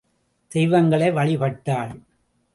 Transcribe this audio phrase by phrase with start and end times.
[0.47, 1.93] தெய்வங்களை வழி பட்டாள்.